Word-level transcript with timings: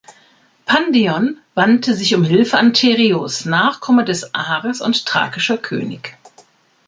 Pandion 0.65 1.37
wandte 1.53 1.93
sich 1.93 2.15
um 2.15 2.23
Hilfe 2.23 2.57
an 2.57 2.73
Tereus, 2.73 3.45
Nachkomme 3.45 4.03
des 4.03 4.33
Ares 4.33 4.81
und 4.81 5.05
thrakischer 5.05 5.59
König. 5.59 6.17